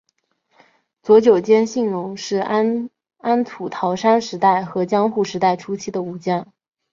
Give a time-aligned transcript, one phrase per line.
[1.03, 2.89] 佐久间信荣是安
[3.45, 6.51] 土桃山时代和江户时代初期的武将。